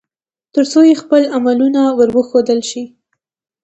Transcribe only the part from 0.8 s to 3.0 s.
يې خپل عملونه ور وښودل شي